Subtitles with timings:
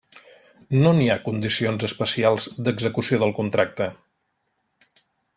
[0.83, 3.91] No n'hi ha condicions especials d'execució del contracte.